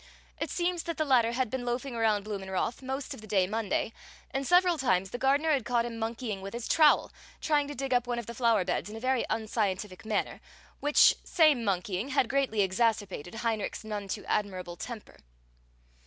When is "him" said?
5.85-5.99